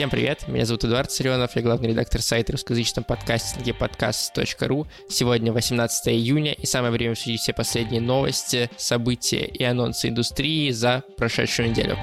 Всем 0.00 0.08
привет, 0.08 0.48
меня 0.48 0.64
зовут 0.64 0.82
Эдуард 0.86 1.10
Царенов, 1.10 1.54
я 1.56 1.60
главный 1.60 1.90
редактор 1.90 2.22
сайта 2.22 2.52
русскоязычного 2.52 3.04
подкастинге 3.04 3.74
подкаст.ру. 3.74 4.86
Сегодня 5.10 5.52
18 5.52 6.08
июня, 6.08 6.54
и 6.54 6.64
самое 6.64 6.90
время 6.90 7.12
обсудить 7.12 7.42
все 7.42 7.52
последние 7.52 8.00
новости, 8.00 8.70
события 8.78 9.44
и 9.44 9.62
анонсы 9.62 10.08
индустрии 10.08 10.70
за 10.70 11.04
прошедшую 11.18 11.68
неделю. 11.68 11.98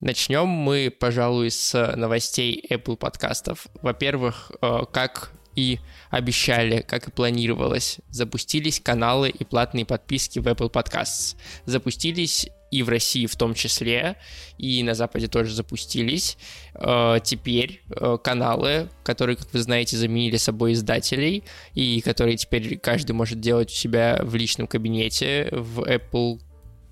Начнем 0.00 0.46
мы, 0.46 0.94
пожалуй, 0.96 1.50
с 1.50 1.96
новостей 1.96 2.64
Apple 2.70 2.96
подкастов. 2.96 3.66
Во-первых, 3.82 4.52
э, 4.62 4.82
как 4.92 5.32
и 5.56 5.80
обещали, 6.10 6.82
как 6.82 7.08
и 7.08 7.10
планировалось, 7.10 7.98
запустились 8.08 8.78
каналы 8.78 9.30
и 9.30 9.44
платные 9.44 9.84
подписки 9.84 10.38
в 10.38 10.46
Apple 10.46 10.70
Podcasts. 10.70 11.34
Запустились 11.64 12.48
и 12.70 12.82
в 12.82 12.88
России 12.88 13.26
в 13.26 13.36
том 13.36 13.54
числе, 13.54 14.16
и 14.58 14.82
на 14.82 14.94
Западе 14.94 15.28
тоже 15.28 15.54
запустились. 15.54 16.36
Э, 16.74 17.18
теперь 17.22 17.82
э, 17.90 18.18
каналы, 18.22 18.88
которые, 19.02 19.36
как 19.36 19.52
вы 19.52 19.60
знаете, 19.60 19.96
заменили 19.96 20.36
собой 20.36 20.72
издателей, 20.72 21.44
и 21.74 22.00
которые 22.00 22.36
теперь 22.36 22.78
каждый 22.78 23.12
может 23.12 23.40
делать 23.40 23.70
у 23.70 23.74
себя 23.74 24.20
в 24.22 24.34
личном 24.34 24.66
кабинете 24.66 25.48
в 25.52 25.80
Apple 25.80 26.40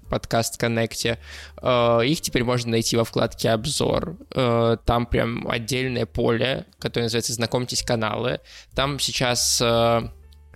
подкаст 0.08 0.62
Connect. 0.62 1.18
Э, 1.62 2.00
их 2.06 2.20
теперь 2.20 2.44
можно 2.44 2.70
найти 2.70 2.96
во 2.96 3.04
вкладке 3.04 3.50
«Обзор». 3.50 4.16
Там 4.30 5.06
прям 5.06 5.48
отдельное 5.48 6.06
поле, 6.06 6.66
которое 6.78 7.04
называется 7.04 7.32
«Знакомьтесь 7.32 7.82
каналы». 7.82 8.40
Там 8.74 8.98
сейчас 8.98 9.60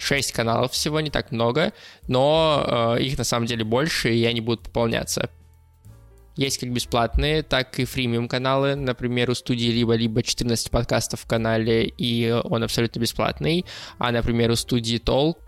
6 0.01 0.31
э, 0.31 0.35
каналов 0.35 0.73
всего, 0.73 1.01
не 1.01 1.11
так 1.11 1.31
много, 1.31 1.73
но 2.09 2.97
их 2.99 3.19
на 3.19 3.25
самом 3.25 3.47
деле 3.47 3.65
больше, 3.65 4.15
и 4.15 4.25
они 4.25 4.41
будут 4.41 4.65
пополняться. 4.65 5.31
Есть 6.37 6.59
как 6.59 6.73
бесплатные, 6.73 7.43
так 7.43 7.79
и 7.79 7.85
фримиум 7.85 8.29
каналы. 8.29 8.75
Например, 8.75 9.31
у 9.31 9.35
студии 9.35 9.67
либо-либо 9.67 10.23
14 10.23 10.71
подкастов 10.71 11.21
в 11.21 11.27
канале, 11.27 11.85
и 11.85 12.31
он 12.31 12.63
абсолютно 12.63 13.01
бесплатный. 13.01 13.67
А, 13.99 14.11
например, 14.11 14.51
у 14.51 14.57
студии 14.57 14.97
Толк 14.97 15.39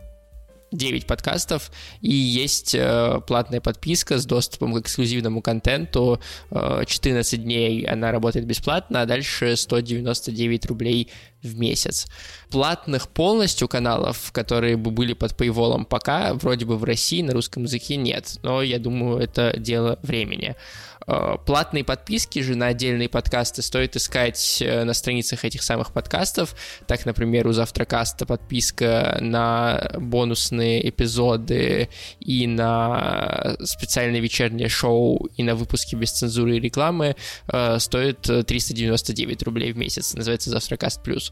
9 0.72 1.06
подкастов, 1.06 1.70
и 2.00 2.12
есть 2.12 2.74
э, 2.74 3.20
платная 3.26 3.60
подписка 3.60 4.18
с 4.18 4.26
доступом 4.26 4.74
к 4.74 4.80
эксклюзивному 4.80 5.40
контенту. 5.42 6.20
Э, 6.50 6.82
14 6.86 7.42
дней 7.42 7.84
она 7.84 8.10
работает 8.10 8.46
бесплатно, 8.46 9.02
а 9.02 9.06
дальше 9.06 9.56
199 9.56 10.66
рублей 10.66 11.10
в 11.42 11.58
месяц. 11.58 12.06
Платных 12.50 13.08
полностью 13.08 13.68
каналов, 13.68 14.32
которые 14.32 14.76
бы 14.76 14.90
были 14.90 15.12
под 15.12 15.32
paywall 15.32 15.84
пока, 15.84 16.34
вроде 16.34 16.66
бы 16.66 16.76
в 16.76 16.84
России 16.84 17.22
на 17.22 17.32
русском 17.32 17.64
языке 17.64 17.96
нет, 17.96 18.38
но 18.42 18.62
я 18.62 18.78
думаю, 18.78 19.18
это 19.18 19.54
дело 19.56 19.98
времени. 20.02 20.56
Э, 21.06 21.36
платные 21.44 21.84
подписки 21.84 22.40
же 22.40 22.54
на 22.54 22.68
отдельные 22.68 23.08
подкасты 23.08 23.62
стоит 23.62 23.96
искать 23.96 24.58
э, 24.60 24.84
на 24.84 24.92
страницах 24.94 25.44
этих 25.44 25.62
самых 25.62 25.92
подкастов. 25.92 26.54
Так, 26.86 27.06
например, 27.06 27.46
у 27.46 27.52
Завтракаста 27.52 28.26
подписка 28.26 29.18
на 29.20 29.90
бонусные 29.98 30.88
эпизоды 30.88 31.88
и 32.20 32.46
на 32.46 33.56
специальное 33.62 34.20
вечернее 34.20 34.68
шоу 34.68 35.28
и 35.36 35.42
на 35.42 35.54
выпуски 35.54 35.96
без 35.96 36.12
цензуры 36.12 36.56
и 36.56 36.60
рекламы 36.60 37.16
э, 37.48 37.78
стоит 37.78 38.22
399 38.22 39.42
рублей 39.42 39.72
в 39.72 39.76
месяц. 39.76 40.14
Называется 40.14 40.50
Завтракаст 40.50 41.02
Плюс 41.02 41.31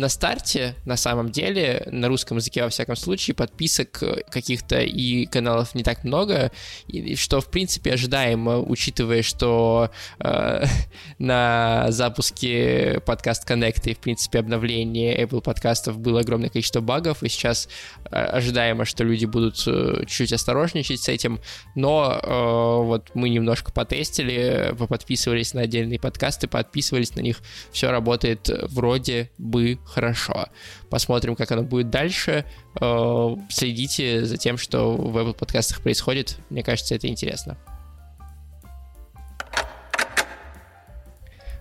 на 0.00 0.08
старте, 0.08 0.74
на 0.86 0.96
самом 0.96 1.30
деле, 1.30 1.86
на 1.90 2.08
русском 2.08 2.38
языке, 2.38 2.62
во 2.62 2.70
всяком 2.70 2.96
случае, 2.96 3.34
подписок 3.34 4.02
э, 4.02 4.22
каких-то 4.30 4.80
и 4.80 5.26
каналов 5.26 5.74
не 5.74 5.82
так 5.82 6.04
много, 6.04 6.50
и, 6.88 7.14
что, 7.16 7.40
в 7.40 7.50
принципе, 7.50 7.92
ожидаемо, 7.92 8.58
учитывая, 8.60 9.22
что 9.22 9.90
э, 10.18 10.64
на 11.18 11.86
запуске 11.90 13.02
подкаст 13.04 13.48
Connect 13.48 13.90
и, 13.90 13.94
в 13.94 13.98
принципе, 13.98 14.38
обновлении 14.38 15.22
Apple 15.22 15.42
подкастов 15.42 15.98
было 15.98 16.20
огромное 16.20 16.48
количество 16.48 16.80
багов, 16.80 17.22
и 17.22 17.28
сейчас 17.28 17.68
э, 18.10 18.16
ожидаемо, 18.16 18.86
что 18.86 19.04
люди 19.04 19.26
будут 19.26 19.62
э, 19.66 20.04
чуть 20.06 20.32
осторожничать 20.32 21.02
с 21.02 21.08
этим, 21.10 21.40
но 21.74 22.18
э, 22.22 22.86
вот 22.86 23.10
мы 23.12 23.28
немножко 23.28 23.70
потестили, 23.70 24.74
подписывались 24.88 25.52
на 25.52 25.62
отдельные 25.62 26.00
подкасты, 26.00 26.48
подписывались 26.48 27.14
на 27.14 27.20
них, 27.20 27.40
все 27.70 27.90
работает 27.90 28.48
вроде 28.70 29.30
бы 29.36 29.78
хорошо. 29.90 30.48
Посмотрим, 30.88 31.36
как 31.36 31.50
оно 31.52 31.62
будет 31.62 31.90
дальше. 31.90 32.44
Э, 32.80 33.36
следите 33.48 34.24
за 34.24 34.36
тем, 34.36 34.56
что 34.56 34.96
в 34.96 35.16
Apple 35.16 35.34
подкастах 35.34 35.82
происходит. 35.82 36.38
Мне 36.50 36.62
кажется, 36.62 36.94
это 36.94 37.08
интересно. 37.08 37.58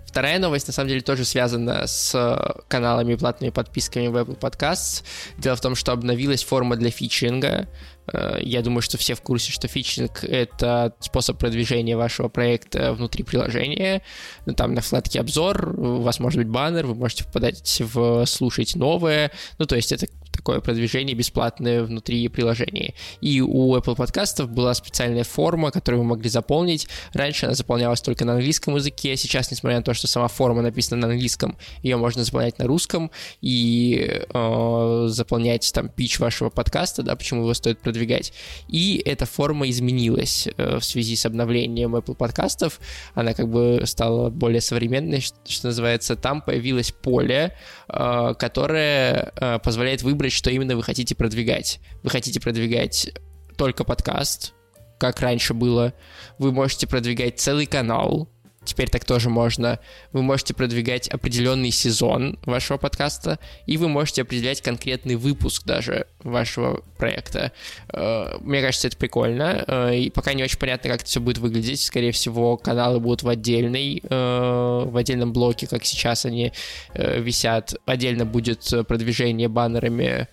Вторая 0.09 0.39
новость, 0.39 0.65
на 0.65 0.73
самом 0.73 0.89
деле, 0.89 1.01
тоже 1.01 1.23
связана 1.23 1.85
с 1.85 2.63
каналами 2.67 3.13
и 3.13 3.15
платными 3.15 3.51
подписками 3.51 4.07
в 4.07 4.15
Apple 4.17 4.39
Podcasts. 4.39 5.03
Дело 5.37 5.55
в 5.55 5.61
том, 5.61 5.75
что 5.75 5.91
обновилась 5.91 6.43
форма 6.43 6.77
для 6.77 6.89
фичеринга. 6.89 7.67
Э, 8.13 8.37
я 8.41 8.61
думаю, 8.61 8.81
что 8.81 8.97
все 8.97 9.15
в 9.15 9.21
курсе, 9.21 9.51
что 9.51 9.67
фичеринг— 9.67 10.19
это 10.23 10.93
способ 10.99 11.37
продвижения 11.37 11.97
вашего 11.97 12.27
проекта 12.29 12.93
внутри 12.93 13.23
приложения. 13.23 14.01
Ну, 14.45 14.53
там 14.53 14.73
на 14.73 14.81
вкладке 14.81 15.19
«Обзор» 15.19 15.79
у 15.79 16.01
вас 16.01 16.19
может 16.19 16.37
быть 16.37 16.47
баннер, 16.47 16.85
вы 16.85 16.95
можете 16.95 17.23
попадать 17.23 17.81
в 17.81 18.25
«Слушать 18.25 18.75
новое». 18.75 19.31
Ну, 19.57 19.65
то 19.65 19.75
есть 19.75 19.91
это 19.91 20.07
такое 20.31 20.61
продвижение 20.61 21.15
бесплатное 21.15 21.83
внутри 21.83 22.27
приложения. 22.29 22.93
И 23.19 23.41
у 23.41 23.75
Apple 23.75 23.95
подкастов 23.95 24.49
была 24.49 24.73
специальная 24.73 25.23
форма, 25.23 25.71
которую 25.71 26.01
вы 26.01 26.07
могли 26.07 26.29
заполнить. 26.29 26.87
Раньше 27.13 27.45
она 27.45 27.55
заполнялась 27.55 28.01
только 28.01 28.25
на 28.25 28.33
английском 28.33 28.75
языке, 28.75 29.17
сейчас, 29.17 29.51
несмотря 29.51 29.77
на 29.77 29.83
то, 29.83 29.93
что 29.93 30.07
сама 30.07 30.27
форма 30.27 30.61
написана 30.61 31.07
на 31.07 31.13
английском, 31.13 31.57
ее 31.83 31.97
можно 31.97 32.23
заполнять 32.23 32.57
на 32.57 32.67
русском 32.67 33.11
и 33.41 34.23
э, 34.33 35.05
заполнять 35.09 35.71
там 35.73 35.89
пич 35.89 36.19
вашего 36.19 36.49
подкаста, 36.49 37.03
да, 37.03 37.15
почему 37.15 37.41
его 37.41 37.53
стоит 37.53 37.79
продвигать. 37.79 37.98
И 38.67 39.01
эта 39.05 39.25
форма 39.25 39.69
изменилась 39.69 40.47
э, 40.57 40.77
в 40.77 40.83
связи 40.83 41.15
с 41.15 41.25
обновлением 41.25 41.95
Apple 41.95 42.15
подкастов. 42.15 42.79
Она 43.13 43.33
как 43.33 43.49
бы 43.49 43.81
стала 43.85 44.29
более 44.29 44.61
современной, 44.61 45.21
что, 45.21 45.37
что 45.47 45.67
называется. 45.67 46.15
Там 46.15 46.41
появилось 46.41 46.91
поле, 46.91 47.55
э, 47.87 48.33
которое 48.37 49.31
э, 49.35 49.59
позволяет 49.59 50.03
выбрать, 50.03 50.31
что 50.31 50.49
именно 50.49 50.75
вы 50.75 50.83
хотите 50.83 51.15
продвигать. 51.15 51.79
Вы 52.03 52.09
хотите 52.09 52.39
продвигать 52.39 53.11
только 53.57 53.83
подкаст, 53.83 54.53
как 54.99 55.19
раньше 55.19 55.53
было. 55.53 55.93
Вы 56.37 56.51
можете 56.51 56.87
продвигать 56.87 57.39
целый 57.39 57.65
канал, 57.65 58.29
теперь 58.63 58.89
так 58.89 59.05
тоже 59.05 59.29
можно. 59.29 59.79
Вы 60.11 60.21
можете 60.21 60.53
продвигать 60.53 61.07
определенный 61.07 61.71
сезон 61.71 62.37
вашего 62.45 62.77
подкаста, 62.77 63.39
и 63.65 63.77
вы 63.77 63.87
можете 63.87 64.21
определять 64.21 64.61
конкретный 64.61 65.15
выпуск 65.15 65.63
даже 65.65 66.07
вашего 66.23 66.83
проекта. 66.97 67.51
Э, 67.93 68.37
мне 68.41 68.61
кажется, 68.61 68.87
это 68.87 68.97
прикольно, 68.97 69.63
э, 69.67 69.95
и 69.97 70.09
пока 70.09 70.33
не 70.33 70.43
очень 70.43 70.59
понятно, 70.59 70.89
как 70.89 71.01
это 71.01 71.09
все 71.09 71.19
будет 71.19 71.37
выглядеть. 71.37 71.81
Скорее 71.81 72.11
всего, 72.11 72.57
каналы 72.57 72.99
будут 72.99 73.23
в 73.23 73.29
отдельной, 73.29 74.01
э, 74.03 74.83
в 74.85 74.95
отдельном 74.95 75.33
блоке, 75.33 75.67
как 75.67 75.85
сейчас 75.85 76.25
они 76.25 76.51
висят. 76.95 77.75
Отдельно 77.85 78.25
будет 78.25 78.71
продвижение 78.87 79.47
баннерами 79.47 80.27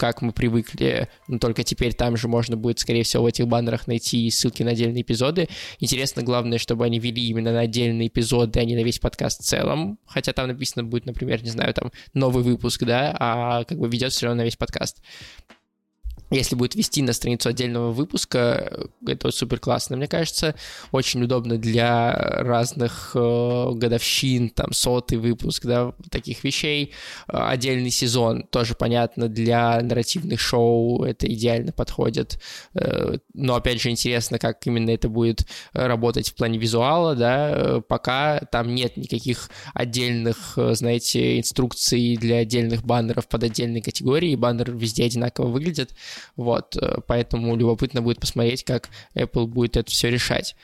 как 0.00 0.22
мы 0.22 0.32
привыкли, 0.32 1.10
но 1.28 1.38
только 1.38 1.62
теперь 1.62 1.92
там 1.92 2.16
же 2.16 2.26
можно 2.26 2.56
будет, 2.56 2.78
скорее 2.78 3.02
всего, 3.02 3.24
в 3.24 3.26
этих 3.26 3.46
баннерах 3.46 3.86
найти 3.86 4.30
ссылки 4.30 4.62
на 4.62 4.70
отдельные 4.70 5.02
эпизоды. 5.02 5.50
Интересно, 5.78 6.22
главное, 6.22 6.56
чтобы 6.56 6.86
они 6.86 6.98
вели 6.98 7.26
именно 7.28 7.52
на 7.52 7.60
отдельные 7.60 8.08
эпизоды, 8.08 8.60
а 8.60 8.64
не 8.64 8.76
на 8.76 8.82
весь 8.82 8.98
подкаст 8.98 9.42
в 9.42 9.44
целом, 9.44 9.98
хотя 10.06 10.32
там 10.32 10.48
написано 10.48 10.84
будет, 10.84 11.04
например, 11.04 11.42
не 11.42 11.50
знаю, 11.50 11.74
там 11.74 11.92
новый 12.14 12.42
выпуск, 12.42 12.82
да, 12.84 13.14
а 13.20 13.64
как 13.64 13.78
бы 13.78 13.88
ведет 13.88 14.12
все 14.12 14.24
равно 14.24 14.40
на 14.40 14.44
весь 14.46 14.56
подкаст 14.56 15.02
если 16.30 16.54
будет 16.54 16.76
вести 16.76 17.02
на 17.02 17.12
страницу 17.12 17.48
отдельного 17.48 17.90
выпуска, 17.90 18.88
это 19.06 19.30
супер 19.32 19.58
классно, 19.58 19.96
мне 19.96 20.06
кажется. 20.06 20.54
Очень 20.92 21.24
удобно 21.24 21.58
для 21.58 22.12
разных 22.12 23.12
э, 23.14 23.70
годовщин, 23.72 24.48
там, 24.50 24.72
сотый 24.72 25.18
выпуск, 25.18 25.66
да, 25.66 25.92
таких 26.10 26.44
вещей. 26.44 26.92
Отдельный 27.26 27.90
сезон 27.90 28.44
тоже 28.44 28.74
понятно, 28.74 29.28
для 29.28 29.80
нарративных 29.80 30.38
шоу 30.38 31.02
это 31.02 31.26
идеально 31.26 31.72
подходит. 31.72 32.40
Э, 32.74 33.18
но, 33.34 33.56
опять 33.56 33.80
же, 33.80 33.90
интересно, 33.90 34.38
как 34.38 34.64
именно 34.66 34.90
это 34.90 35.08
будет 35.08 35.46
работать 35.72 36.28
в 36.28 36.34
плане 36.36 36.58
визуала, 36.58 37.16
да. 37.16 37.82
Пока 37.88 38.40
там 38.52 38.72
нет 38.74 38.96
никаких 38.96 39.50
отдельных, 39.74 40.56
знаете, 40.56 41.38
инструкций 41.38 42.16
для 42.16 42.36
отдельных 42.36 42.84
баннеров 42.84 43.26
под 43.26 43.42
отдельные 43.42 43.82
категории. 43.82 44.36
Баннер 44.36 44.70
везде 44.70 45.04
одинаково 45.04 45.48
выглядит. 45.48 45.92
Вот, 46.36 46.76
э, 46.76 46.98
поэтому 47.06 47.56
любопытно 47.56 48.02
будет 48.02 48.20
посмотреть, 48.20 48.64
как 48.64 48.88
Apple 49.14 49.46
будет 49.46 49.76
это 49.76 49.90
все 49.90 50.10
решать. 50.10 50.56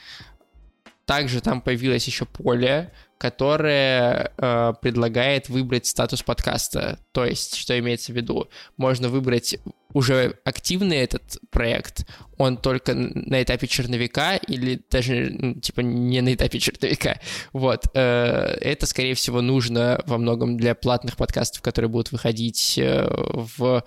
Также 1.06 1.40
там 1.40 1.60
появилось 1.60 2.06
еще 2.06 2.26
поле, 2.26 2.92
которое 3.16 4.32
э, 4.36 4.72
предлагает 4.82 5.48
выбрать 5.48 5.86
статус 5.86 6.22
подкаста. 6.22 6.98
То 7.12 7.24
есть, 7.24 7.54
что 7.54 7.78
имеется 7.78 8.12
в 8.12 8.16
виду? 8.16 8.48
Можно 8.76 9.08
выбрать 9.08 9.56
уже 9.94 10.38
активный 10.44 10.98
этот 10.98 11.38
проект, 11.50 12.06
он 12.36 12.58
только 12.58 12.92
на 12.94 13.42
этапе 13.42 13.66
черновика 13.66 14.36
или 14.36 14.82
даже, 14.90 15.54
типа, 15.62 15.80
не 15.80 16.20
на 16.20 16.34
этапе 16.34 16.58
черновика. 16.58 17.20
Вот. 17.52 17.84
Э, 17.94 18.58
это, 18.60 18.84
скорее 18.84 19.14
всего, 19.14 19.40
нужно 19.40 20.02
во 20.06 20.18
многом 20.18 20.58
для 20.58 20.74
платных 20.74 21.16
подкастов, 21.16 21.62
которые 21.62 21.88
будут 21.88 22.12
выходить 22.12 22.76
э, 22.76 23.06
в 23.08 23.82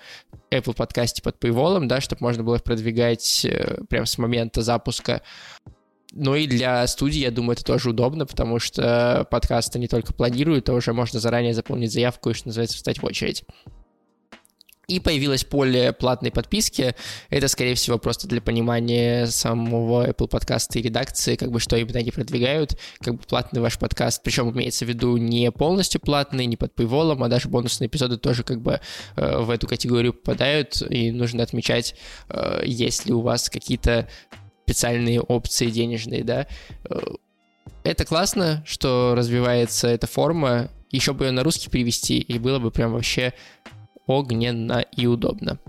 Apple 0.51 0.73
подкасте 0.73 1.21
под 1.21 1.37
paywall, 1.43 1.85
да, 1.85 2.01
чтобы 2.01 2.23
можно 2.23 2.43
было 2.43 2.55
их 2.55 2.63
продвигать 2.63 3.45
э, 3.45 3.83
прямо 3.89 4.05
с 4.05 4.17
момента 4.17 4.61
запуска. 4.61 5.21
Ну 6.11 6.35
и 6.35 6.47
для 6.47 6.85
студии, 6.87 7.19
я 7.19 7.31
думаю, 7.31 7.53
это 7.53 7.63
тоже 7.63 7.91
удобно, 7.91 8.25
потому 8.25 8.59
что 8.59 9.27
подкасты 9.29 9.77
не 9.77 9.87
только 9.87 10.13
планируют, 10.13 10.67
а 10.69 10.73
уже 10.73 10.91
можно 10.91 11.19
заранее 11.19 11.53
заполнить 11.53 11.93
заявку 11.93 12.31
и, 12.31 12.33
что 12.33 12.47
называется, 12.47 12.77
встать 12.77 12.99
в 12.99 13.05
очередь. 13.05 13.43
И 14.89 14.99
появилось 14.99 15.43
поле 15.43 15.93
платной 15.93 16.31
подписки. 16.31 16.95
Это, 17.29 17.47
скорее 17.47 17.75
всего, 17.75 17.99
просто 17.99 18.27
для 18.27 18.41
понимания 18.41 19.27
самого 19.27 20.09
Apple 20.09 20.27
подкаста 20.27 20.79
и 20.79 20.81
редакции, 20.81 21.35
как 21.35 21.51
бы 21.51 21.59
что 21.59 21.77
именно 21.77 21.99
они 21.99 22.09
продвигают, 22.09 22.75
как 22.99 23.15
бы 23.15 23.21
платный 23.21 23.61
ваш 23.61 23.77
подкаст. 23.77 24.23
Причем 24.23 24.49
имеется 24.49 24.85
в 24.85 24.89
виду 24.89 25.15
не 25.17 25.51
полностью 25.51 26.01
платный, 26.01 26.47
не 26.47 26.57
под 26.57 26.73
paywall, 26.73 27.15
а 27.23 27.27
даже 27.27 27.49
бонусные 27.49 27.87
эпизоды 27.87 28.17
тоже 28.17 28.41
как 28.41 28.61
бы 28.61 28.81
э, 29.15 29.37
в 29.37 29.51
эту 29.51 29.67
категорию 29.67 30.13
попадают. 30.13 30.81
И 30.89 31.11
нужно 31.11 31.43
отмечать, 31.43 31.93
э, 32.29 32.63
есть 32.65 33.05
ли 33.05 33.13
у 33.13 33.21
вас 33.21 33.47
какие-то 33.51 34.09
специальные 34.69 35.19
опции 35.19 35.71
денежные, 35.71 36.23
да. 36.23 36.45
Э, 36.89 36.99
это 37.83 38.05
классно, 38.05 38.63
что 38.67 39.15
развивается 39.17 39.87
эта 39.87 40.05
форма. 40.05 40.69
Еще 40.91 41.13
бы 41.13 41.25
ее 41.25 41.31
на 41.31 41.43
русский 41.43 41.69
перевести, 41.69 42.19
и 42.19 42.37
было 42.37 42.59
бы 42.59 42.69
прям 42.69 42.93
вообще 42.93 43.33
огненно 44.05 44.85
и 44.95 45.07
удобно. 45.07 45.59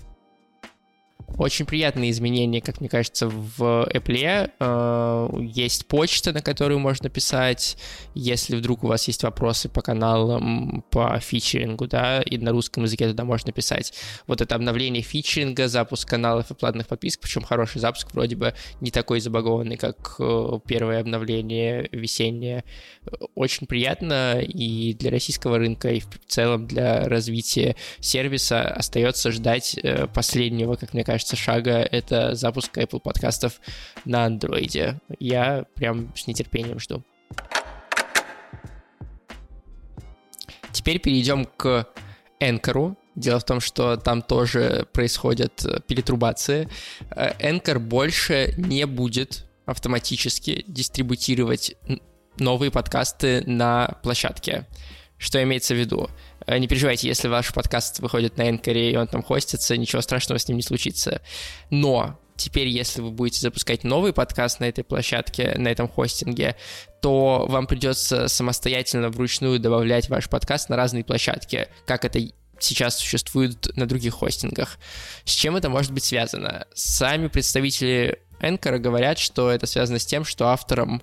Очень 1.41 1.65
приятные 1.65 2.11
изменения, 2.11 2.61
как 2.61 2.81
мне 2.81 2.91
кажется, 2.91 3.27
в 3.27 3.89
Apple. 3.91 4.51
Э, 4.61 5.29
есть 5.41 5.87
почта, 5.87 6.35
на 6.35 6.43
которую 6.43 6.81
можно 6.81 7.09
писать, 7.09 7.79
если 8.15 8.57
вдруг 8.57 8.85
у 8.85 8.89
вас 8.89 9.09
есть 9.09 9.23
вопросы 9.23 9.71
по 9.71 9.81
каналам, 9.81 10.85
по 10.91 11.19
фичерингу, 11.19 11.87
да, 11.87 12.21
и 12.21 12.37
на 12.37 12.51
русском 12.51 12.83
языке 12.83 13.09
туда 13.09 13.25
можно 13.25 13.53
писать. 13.53 13.95
Вот 14.27 14.43
это 14.43 14.55
обновление 14.55 15.03
фичеринга, 15.03 15.69
запуск 15.69 16.07
каналов 16.07 16.51
и 16.51 16.55
платных 16.55 16.89
подписок, 16.89 17.23
причем 17.23 17.41
хороший 17.41 17.81
запуск, 17.81 18.13
вроде 18.13 18.37
бы 18.37 18.53
не 18.83 18.91
такой 18.91 19.21
забагованный, 19.21 19.79
как 19.79 20.17
э, 20.19 20.59
первое 20.67 21.01
обновление 21.01 21.89
весеннее. 21.91 22.65
Очень 23.35 23.67
приятно, 23.67 24.41
и 24.43 24.93
для 24.93 25.11
российского 25.11 25.57
рынка, 25.57 25.89
и 25.89 26.01
в 26.01 26.07
целом 26.27 26.67
для 26.67 27.09
развития 27.09 27.77
сервиса 27.99 28.63
остается 28.69 29.31
ждать 29.31 29.79
э, 29.83 30.07
последнего, 30.07 30.75
как 30.75 30.93
мне 30.93 31.03
кажется, 31.03 31.30
кажется, 31.31 31.37
шага— 31.37 31.89
это 31.93 32.35
запуск 32.35 32.77
Apple 32.77 33.01
подкастов 33.01 33.61
на 34.05 34.25
андроиде. 34.25 35.01
Я 35.19 35.65
прям 35.75 36.15
с 36.17 36.27
нетерпением 36.27 36.79
жду. 36.79 37.03
Теперь 40.73 40.99
перейдем 40.99 41.45
к 41.45 41.87
Энкору. 42.41 42.97
Дело 43.15 43.39
в 43.39 43.45
том, 43.45 43.61
что 43.61 43.97
там 43.97 44.23
тоже 44.23 44.87
происходят 44.93 45.85
перетрубации. 45.87 46.69
Энкор 47.39 47.79
больше 47.79 48.55
не 48.57 48.87
будет 48.87 49.47
автоматически 49.67 50.65
дистрибутировать 50.67 51.77
новые 52.39 52.71
подкасты 52.71 53.43
на 53.47 53.99
площадке. 54.03 54.67
Что 55.21 55.43
имеется 55.43 55.75
в 55.75 55.77
виду? 55.77 56.09
Э, 56.47 56.57
не 56.57 56.67
переживайте, 56.67 57.07
если 57.07 57.29
ваш 57.29 57.53
подкаст 57.53 58.01
выходит 58.01 58.39
на 58.39 58.49
Энкоре 58.49 58.91
и 58.91 58.97
он 58.97 59.07
там 59.07 59.23
хостится, 59.23 59.77
ничего 59.77 60.01
страшного 60.01 60.39
с 60.39 60.49
ним 60.49 60.57
не 60.57 60.63
случится. 60.63 61.21
Но 61.69 62.19
теперь, 62.37 62.69
если 62.69 63.03
вы 63.03 63.11
будете 63.11 63.41
запускать 63.41 63.85
новый 63.85 64.15
подкаст 64.15 64.61
на 64.61 64.65
этой 64.65 64.83
площадке, 64.83 65.55
на 65.59 65.69
этом 65.69 65.89
хостинге, 65.89 66.57
то 67.03 67.45
вам 67.47 67.67
придется 67.67 68.29
самостоятельно 68.29 69.11
вручную 69.11 69.61
добавлять 69.61 70.09
ваш 70.09 70.31
подкаст 70.31 70.71
на 70.71 70.77
разные 70.77 71.05
площадки, 71.05 71.69
как 71.85 72.07
это 72.07 72.19
сейчас 72.59 72.99
существует 72.99 73.77
на 73.77 73.87
других 73.87 74.15
хостингах. 74.15 74.79
С 75.25 75.33
чем 75.33 75.55
это 75.55 75.69
может 75.69 75.93
быть 75.93 76.05
связано? 76.05 76.67
Сами 76.75 77.29
представители 77.29 78.21
Энкора 78.41 78.79
говорят, 78.79 79.19
что 79.19 79.51
это 79.51 79.67
связано 79.67 79.99
с 79.99 80.07
тем, 80.07 80.25
что 80.25 80.49
авторам 80.49 81.03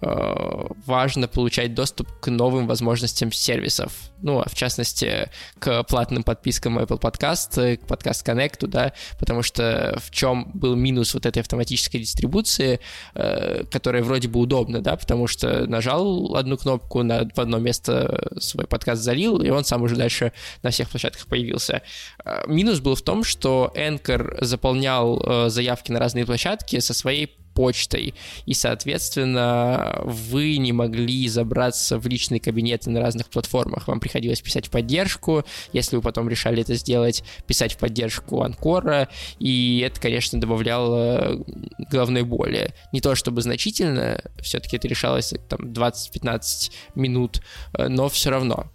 важно 0.00 1.26
получать 1.26 1.74
доступ 1.74 2.08
к 2.20 2.28
новым 2.28 2.66
возможностям 2.66 3.32
сервисов. 3.32 3.92
Ну, 4.22 4.40
а 4.40 4.48
в 4.48 4.54
частности, 4.54 5.30
к 5.58 5.82
платным 5.84 6.22
подпискам 6.22 6.78
Apple 6.78 7.00
Podcast, 7.00 7.76
к 7.76 7.84
Podcast 7.84 8.24
Connect, 8.24 8.66
да, 8.66 8.92
потому 9.18 9.42
что 9.42 9.98
в 10.02 10.10
чем 10.10 10.50
был 10.52 10.76
минус 10.76 11.14
вот 11.14 11.26
этой 11.26 11.40
автоматической 11.40 12.00
дистрибуции, 12.00 12.80
э, 13.14 13.64
которая 13.70 14.02
вроде 14.02 14.28
бы 14.28 14.40
удобна, 14.40 14.82
да, 14.82 14.96
потому 14.96 15.26
что 15.26 15.66
нажал 15.66 16.34
одну 16.36 16.56
кнопку, 16.56 17.02
на, 17.02 17.28
в 17.34 17.38
одно 17.38 17.58
место 17.58 18.30
свой 18.38 18.66
подкаст 18.66 19.02
залил, 19.02 19.40
и 19.40 19.50
он 19.50 19.64
сам 19.64 19.82
уже 19.82 19.96
дальше 19.96 20.32
на 20.62 20.70
всех 20.70 20.90
площадках 20.90 21.26
появился. 21.26 21.82
Э, 22.24 22.42
минус 22.46 22.80
был 22.80 22.94
в 22.96 23.02
том, 23.02 23.24
что 23.24 23.72
Anchor 23.74 24.44
заполнял 24.44 25.50
заявки 25.50 25.90
на 25.90 25.98
разные 25.98 26.26
площадки 26.26 26.78
со 26.80 26.94
своей 26.94 27.45
почтой, 27.56 28.14
и, 28.44 28.52
соответственно, 28.52 30.02
вы 30.04 30.58
не 30.58 30.72
могли 30.72 31.26
забраться 31.26 31.98
в 31.98 32.06
личные 32.06 32.38
кабинеты 32.38 32.90
на 32.90 33.00
разных 33.00 33.28
платформах. 33.30 33.88
Вам 33.88 33.98
приходилось 33.98 34.42
писать 34.42 34.66
в 34.66 34.70
поддержку, 34.70 35.44
если 35.72 35.96
вы 35.96 36.02
потом 36.02 36.28
решали 36.28 36.60
это 36.60 36.74
сделать, 36.74 37.24
писать 37.46 37.72
в 37.72 37.78
поддержку 37.78 38.42
Анкора, 38.42 39.08
и 39.38 39.82
это, 39.84 39.98
конечно, 40.00 40.38
добавляло 40.38 41.42
головной 41.90 42.22
боли. 42.22 42.74
Не 42.92 43.00
то 43.00 43.14
чтобы 43.14 43.40
значительно, 43.40 44.20
все-таки 44.40 44.76
это 44.76 44.86
решалось 44.86 45.32
там 45.48 45.60
20-15 45.72 46.72
минут, 46.94 47.40
э, 47.72 47.88
но 47.88 48.10
все 48.10 48.30
равно. 48.30 48.70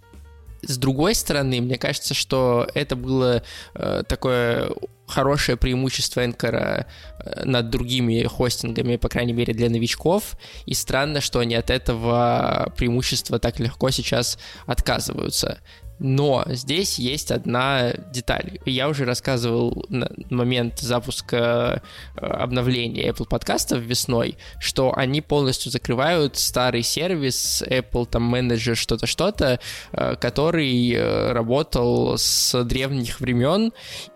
С 0.62 0.78
другой 0.78 1.14
стороны, 1.14 1.60
мне 1.60 1.76
кажется, 1.76 2.14
что 2.14 2.68
это 2.74 2.94
было 2.94 3.42
э, 3.74 4.02
такое 4.08 4.70
хорошее 5.06 5.58
преимущество 5.58 6.24
Энкора 6.24 6.86
э, 7.18 7.44
над 7.44 7.70
другими 7.70 8.22
хостингами, 8.22 8.96
по 8.96 9.08
крайней 9.08 9.32
мере, 9.32 9.52
для 9.54 9.68
новичков. 9.68 10.36
И 10.66 10.74
странно, 10.74 11.20
что 11.20 11.40
они 11.40 11.54
от 11.54 11.70
этого 11.70 12.72
преимущества 12.76 13.38
так 13.38 13.58
легко 13.60 13.90
сейчас 13.90 14.38
отказываются. 14.66 15.58
Но 16.04 16.44
здесь 16.48 16.98
есть 16.98 17.30
одна 17.30 17.92
деталь. 18.12 18.58
Я 18.66 18.88
уже 18.88 19.04
рассказывал 19.04 19.86
на 19.88 20.10
момент 20.30 20.80
запуска 20.80 21.80
э, 22.16 22.26
обновления 22.26 23.08
Apple 23.08 23.28
подкастов 23.28 23.78
весной, 23.82 24.36
что 24.58 24.92
они 24.96 25.20
полностью 25.20 25.70
закрывают 25.70 26.36
старый 26.36 26.82
сервис 26.82 27.62
Apple 27.62 28.06
там 28.06 28.24
менеджер 28.24 28.76
что-то 28.76 29.06
что-то, 29.06 29.60
э, 29.92 30.16
который 30.16 30.90
э, 30.92 31.32
работал 31.32 32.18
с 32.18 32.64
древних 32.64 33.20
времен 33.20 33.72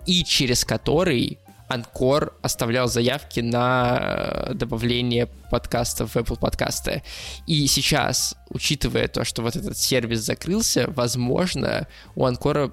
и 0.07 0.25
через 0.25 0.65
который 0.65 1.39
Анкор 1.69 2.37
оставлял 2.43 2.89
заявки 2.89 3.41
на 3.41 3.99
э, 4.01 4.55
добавление 4.55 5.27
подкастов 5.51 6.15
в 6.15 6.17
Apple 6.17 6.39
подкасты. 6.39 7.03
И 7.47 7.67
сейчас, 7.67 8.37
учитывая 8.51 9.09
то, 9.09 9.25
что 9.25 9.43
вот 9.43 9.57
этот 9.57 9.77
сервис 9.77 10.21
закрылся, 10.21 10.87
возможно, 10.89 11.89
у 12.15 12.25
Анкора 12.25 12.73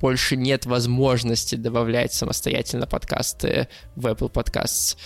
больше 0.00 0.36
нет 0.36 0.66
возможности 0.66 1.56
добавлять 1.56 2.12
самостоятельно 2.12 2.86
подкасты 2.86 3.68
в 3.96 4.06
Apple 4.06 4.30
Podcasts. 4.30 4.96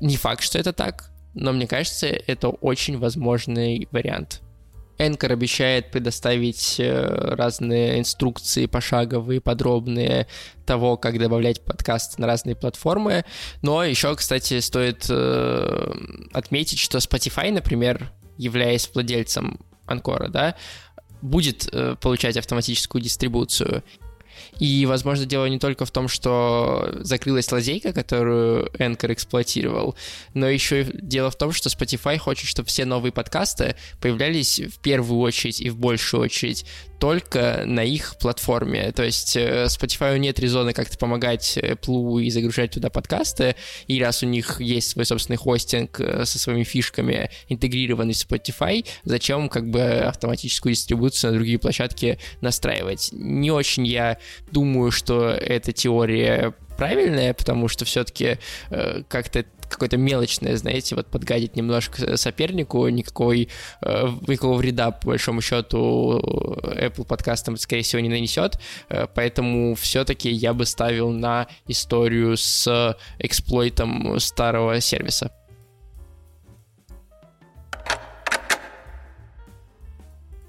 Не 0.00 0.16
факт, 0.16 0.42
что 0.42 0.58
это 0.58 0.72
так, 0.72 1.10
но 1.34 1.52
мне 1.52 1.66
кажется, 1.66 2.06
это 2.06 2.48
очень 2.48 2.98
возможный 2.98 3.86
вариант. 3.92 4.42
Энкор 4.98 5.32
обещает 5.32 5.90
предоставить 5.90 6.76
э, 6.78 7.34
разные 7.34 7.98
инструкции 7.98 8.66
пошаговые, 8.66 9.40
подробные 9.40 10.26
того, 10.64 10.96
как 10.96 11.18
добавлять 11.18 11.62
подкасты 11.64 12.20
на 12.20 12.26
разные 12.26 12.56
платформы. 12.56 13.24
Но 13.62 13.84
еще, 13.84 14.14
кстати, 14.16 14.60
стоит 14.60 15.06
э, 15.10 15.92
отметить, 16.32 16.78
что 16.78 16.98
Spotify, 16.98 17.52
например, 17.52 18.10
являясь 18.38 18.90
владельцем 18.92 19.60
Анкора, 19.86 20.28
да, 20.28 20.56
будет 21.22 21.68
э, 21.72 21.96
получать 22.00 22.36
автоматическую 22.36 23.02
дистрибуцию. 23.02 23.82
И, 24.58 24.86
возможно, 24.86 25.26
дело 25.26 25.46
не 25.46 25.58
только 25.58 25.84
в 25.84 25.90
том, 25.90 26.08
что 26.08 26.90
закрылась 27.00 27.50
лазейка, 27.50 27.92
которую 27.92 28.66
Anchor 28.78 29.12
эксплуатировал, 29.12 29.96
но 30.34 30.48
еще 30.48 30.82
и 30.82 30.88
дело 30.92 31.30
в 31.30 31.36
том, 31.36 31.52
что 31.52 31.68
Spotify 31.68 32.18
хочет, 32.18 32.48
чтобы 32.48 32.68
все 32.68 32.84
новые 32.84 33.12
подкасты 33.12 33.76
появлялись 34.00 34.60
в 34.60 34.78
первую 34.80 35.20
очередь 35.20 35.60
и 35.60 35.70
в 35.70 35.76
большую 35.76 36.22
очередь 36.22 36.64
только 36.98 37.62
на 37.66 37.84
их 37.84 38.16
платформе. 38.18 38.92
То 38.92 39.04
есть 39.04 39.36
э, 39.36 39.66
Spotify 39.66 40.18
нет 40.18 40.38
резона 40.38 40.72
как-то 40.72 40.96
помогать 40.98 41.58
Apple 41.58 42.22
и 42.22 42.30
загружать 42.30 42.72
туда 42.72 42.90
подкасты, 42.90 43.56
и 43.86 44.02
раз 44.02 44.22
у 44.22 44.26
них 44.26 44.60
есть 44.60 44.90
свой 44.90 45.04
собственный 45.04 45.36
хостинг 45.36 46.00
э, 46.00 46.24
со 46.24 46.38
своими 46.38 46.64
фишками, 46.64 47.30
интегрированный 47.48 48.14
в 48.14 48.16
Spotify, 48.16 48.86
зачем 49.04 49.48
как 49.48 49.68
бы 49.70 49.82
автоматическую 49.82 50.74
дистрибуцию 50.74 51.32
на 51.32 51.36
другие 51.38 51.58
площадки 51.58 52.18
настраивать? 52.40 53.10
Не 53.12 53.50
очень 53.50 53.86
я 53.86 54.18
думаю, 54.50 54.90
что 54.90 55.30
эта 55.30 55.72
теория 55.72 56.54
правильная, 56.76 57.34
потому 57.34 57.68
что 57.68 57.84
все-таки 57.84 58.38
э, 58.70 59.02
как-то 59.08 59.44
какое-то 59.68 59.96
мелочное, 59.96 60.56
знаете, 60.56 60.94
вот 60.94 61.06
подгадить 61.08 61.56
немножко 61.56 62.16
сопернику, 62.16 62.86
никакой, 62.88 63.48
э, 63.82 64.08
никакого 64.26 64.56
вреда, 64.56 64.90
по 64.90 65.08
большому 65.08 65.40
счету, 65.40 66.20
Apple 66.62 67.04
подкастам, 67.04 67.56
скорее 67.56 67.82
всего, 67.82 68.00
не 68.00 68.08
нанесет, 68.08 68.58
э, 68.88 69.06
поэтому 69.14 69.74
все-таки 69.74 70.30
я 70.30 70.54
бы 70.54 70.66
ставил 70.66 71.10
на 71.10 71.46
историю 71.66 72.36
с 72.36 72.96
эксплойтом 73.18 74.18
старого 74.20 74.80
сервиса. 74.80 75.30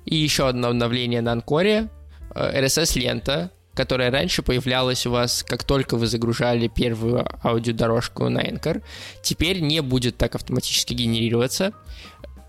И 0.06 0.16
еще 0.16 0.48
одно 0.48 0.70
обновление 0.70 1.22
на 1.22 1.34
Анкоре. 1.34 1.90
RSS-лента 2.34 3.52
которая 3.77 4.10
раньше 4.10 4.41
появлялась 4.41 5.05
у 5.05 5.12
вас, 5.12 5.43
как 5.43 5.63
только 5.63 5.98
вы 5.98 6.07
загружали 6.07 6.67
первую 6.67 7.25
аудиодорожку 7.43 8.27
на 8.27 8.41
Anchor, 8.43 8.81
теперь 9.22 9.60
не 9.60 9.81
будет 9.81 10.17
так 10.17 10.34
автоматически 10.36 10.93
генерироваться. 10.96 11.74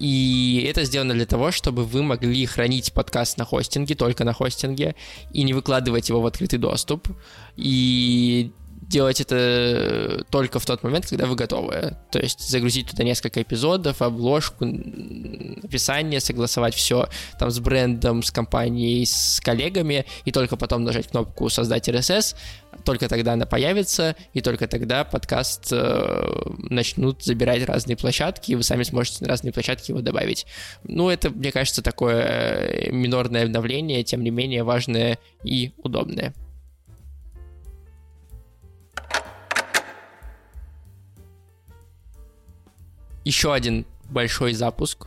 И 0.00 0.64
это 0.66 0.85
сделано 0.85 1.12
для 1.12 1.26
того, 1.26 1.50
чтобы 1.50 1.85
вы 1.85 2.02
могли 2.02 2.47
хранить 2.47 2.92
подкаст 2.92 3.37
на 3.37 3.44
хостинге, 3.44 3.94
только 3.94 4.25
на 4.25 4.32
хостинге, 4.32 4.94
и 5.32 5.42
не 5.42 5.52
выкладывать 5.52 6.08
его 6.08 6.23
в 6.23 6.26
открытый 6.26 6.58
доступ. 6.58 7.08
И 7.56 8.52
делать 8.88 9.21
это 9.21 10.25
только 10.30 10.59
в 10.59 10.66
тот 10.66 10.83
момент, 10.83 11.07
когда 11.07 11.26
вы 11.26 11.37
готовы. 11.37 11.97
То 12.11 12.18
есть 12.18 12.49
загрузить 12.49 12.90
туда 12.90 13.04
несколько 13.04 13.42
эпизодов, 13.42 14.02
обложку, 14.02 14.64
описание, 14.64 16.21
согласовать 16.21 16.75
все 16.75 17.09
там 17.38 17.50
с 17.50 17.59
брендом, 17.61 18.23
с 18.23 18.30
компанией, 18.30 19.04
с 19.04 19.40
коллегами, 19.40 20.07
и 20.25 20.33
только 20.33 20.57
потом 20.57 20.85
нажать 20.85 21.09
кнопку 21.09 21.49
«Создать 21.50 21.88
RSS», 21.88 22.35
только 22.85 23.09
тогда 23.09 23.35
она 23.35 23.45
появится, 23.45 24.16
и 24.33 24.40
только 24.40 24.66
тогда 24.66 25.04
подкаст 25.04 25.68
э, 25.73 26.42
начнут 26.71 27.23
забирать 27.23 27.64
разные 27.64 27.97
площадки, 27.97 28.52
и 28.52 28.54
вы 28.54 28.62
сами 28.62 28.83
сможете 28.83 29.25
на 29.25 29.28
разные 29.28 29.52
площадки 29.52 29.90
его 29.90 30.00
добавить. 30.00 30.47
Ну, 30.85 31.11
это, 31.11 31.30
мне 31.30 31.52
кажется, 31.52 31.83
такое 31.83 32.23
э, 32.23 32.90
минорное 32.90 33.45
обновление, 33.45 34.04
тем 34.04 34.23
не 34.23 34.30
менее 34.30 34.62
важное 34.62 35.18
и 35.45 35.73
удобное. 35.78 36.35
Еще 43.28 43.52
один 43.52 43.85
большой 44.08 44.54
запуск, 44.54 45.06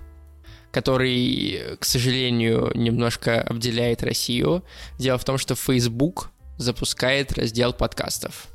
который, 0.71 1.75
к 1.79 1.85
сожалению, 1.85 2.71
немножко 2.75 3.41
обделяет 3.41 4.03
Россию. 4.03 4.63
Дело 4.99 5.17
в 5.17 5.25
том, 5.25 5.39
что 5.39 5.55
Facebook 5.55 6.29
запускает 6.57 7.31
раздел 7.33 7.73
подкастов. 7.73 8.47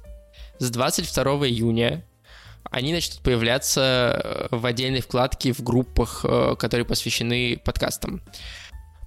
С 0.61 0.70
22 0.70 1.49
июня 1.49 2.04
они 2.70 2.92
начнут 2.92 3.20
появляться 3.23 4.49
в 4.52 4.64
отдельной 4.64 5.00
вкладке 5.00 5.52
в 5.52 5.62
группах, 5.62 6.25
э, 6.25 6.54
которые 6.58 6.85
посвящены 6.85 7.61
подкастам. 7.64 8.23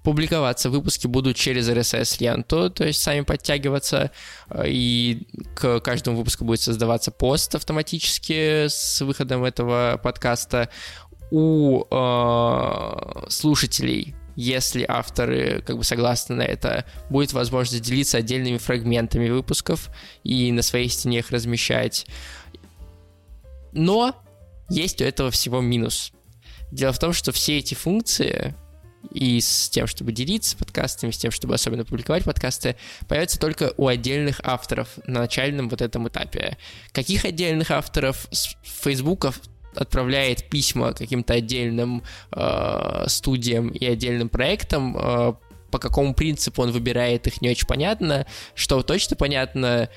Публиковаться 0.03 0.69
выпуски 0.69 1.07
будут 1.07 1.35
через 1.35 1.69
RSS-ленту, 1.69 2.69
то 2.69 2.85
есть 2.85 3.01
сами 3.01 3.21
подтягиваться, 3.21 4.11
э, 4.49 4.63
и 4.67 5.27
к 5.55 5.81
каждому 5.81 6.17
выпуску 6.17 6.45
будет 6.45 6.61
создаваться 6.61 7.11
пост 7.11 7.55
автоматически 7.55 8.67
с 8.67 9.01
выходом 9.01 9.43
этого 9.43 9.99
подкаста. 10.01 10.69
У 11.31 11.83
э, 11.91 13.29
слушателей 13.29 14.15
если 14.39 14.85
авторы 14.87 15.61
как 15.67 15.77
бы 15.77 15.83
согласны 15.83 16.35
на 16.35 16.43
это, 16.43 16.85
будет 17.09 17.33
возможность 17.33 17.83
делиться 17.83 18.19
отдельными 18.19 18.57
фрагментами 18.57 19.29
выпусков 19.29 19.89
и 20.23 20.53
на 20.53 20.61
своей 20.61 20.87
стене 20.87 21.19
их 21.19 21.29
размещать. 21.31 22.05
Но 23.73 24.15
есть 24.69 25.01
у 25.01 25.03
этого 25.03 25.29
всего 25.29 25.59
минус. 25.59 26.13
Дело 26.71 26.93
в 26.93 26.99
том, 26.99 27.11
что 27.11 27.33
все 27.33 27.57
эти 27.57 27.73
функции 27.73 28.55
и 29.11 29.39
с 29.39 29.69
тем, 29.69 29.87
чтобы 29.87 30.11
делиться 30.11 30.57
подкастами, 30.57 31.11
с 31.11 31.17
тем, 31.17 31.31
чтобы 31.31 31.55
особенно 31.55 31.85
публиковать 31.85 32.23
подкасты, 32.23 32.75
появится 33.07 33.39
только 33.39 33.73
у 33.77 33.87
отдельных 33.87 34.41
авторов 34.43 34.89
на 35.05 35.21
начальном 35.21 35.69
вот 35.69 35.81
этом 35.81 36.07
этапе. 36.07 36.57
Каких 36.91 37.25
отдельных 37.25 37.71
авторов 37.71 38.27
с 38.31 38.55
Фейсбуков 38.63 39.39
отправляет 39.75 40.49
письма 40.49 40.93
каким-то 40.93 41.33
отдельным 41.33 42.03
э, 42.31 43.05
студиям 43.07 43.69
и 43.69 43.85
отдельным 43.85 44.29
проектам, 44.29 44.97
э, 44.97 45.33
по 45.71 45.79
какому 45.79 46.13
принципу 46.13 46.63
он 46.63 46.71
выбирает 46.71 47.27
их, 47.27 47.41
не 47.41 47.49
очень 47.49 47.67
понятно. 47.67 48.25
Что 48.55 48.81
точно 48.81 49.15
понятно, 49.15 49.89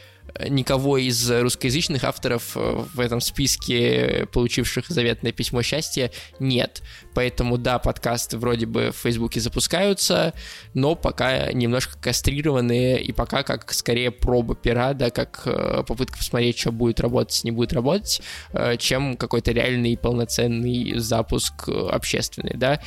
никого 0.48 0.98
из 0.98 1.30
русскоязычных 1.30 2.04
авторов 2.04 2.56
э, 2.56 2.84
в 2.94 3.00
этом 3.00 3.20
списке, 3.20 4.26
получивших 4.32 4.88
заветное 4.88 5.32
письмо 5.32 5.62
счастья, 5.62 6.10
нет. 6.38 6.82
Поэтому, 7.14 7.58
да, 7.58 7.78
подкасты 7.78 8.38
вроде 8.38 8.66
бы 8.66 8.92
в 8.92 8.96
Фейсбуке 9.02 9.40
запускаются, 9.40 10.32
но 10.74 10.94
пока 10.94 11.52
немножко 11.52 11.98
кастрированные, 12.00 13.02
и 13.02 13.12
пока 13.12 13.42
как 13.42 13.72
скорее 13.72 14.10
проба 14.10 14.54
пера, 14.54 14.94
да, 14.94 15.10
как 15.10 15.42
э, 15.44 15.82
попытка 15.86 16.18
посмотреть, 16.18 16.58
что 16.58 16.72
будет 16.72 17.00
работать, 17.00 17.44
не 17.44 17.50
будет 17.50 17.72
работать, 17.72 18.22
э, 18.52 18.76
чем 18.78 19.16
какой-то 19.16 19.52
реальный 19.52 19.96
полноценный 19.96 20.98
запуск 20.98 21.68
общественный, 21.68 22.54
да. 22.54 22.80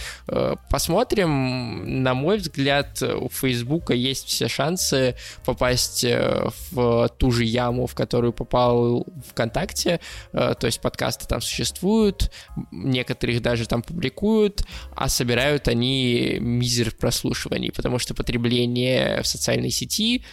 Посмотрим, 0.70 2.04
на 2.04 2.14
мой 2.14 2.38
взгляд, 2.38 3.02
у 3.02 3.30
Фейсбука 3.30 3.94
есть 3.94 4.28
все 4.28 4.48
шансы 4.48 5.16
попасть 5.46 6.04
в 6.04 7.10
ту 7.18 7.32
же 7.36 7.44
яму, 7.44 7.86
в 7.86 7.94
которую 7.94 8.34
попал 8.34 9.06
ВКонтакте, 9.30 10.00
э, 10.34 10.56
то 10.60 10.66
есть 10.66 10.82
подкасты 10.82 11.28
там 11.28 11.42
существуют, 11.42 12.32
некоторых 12.72 13.42
даже 13.42 13.68
там 13.68 13.84
публикуют, 13.84 14.66
а 14.96 15.10
собирают 15.10 15.68
они 15.68 16.38
мизер 16.40 16.92
прослушиваний, 16.96 17.72
потому 17.72 18.00
что 18.00 18.14
потребление 18.14 19.22
в 19.22 19.28
социальной 19.28 19.70
сети, 19.70 20.24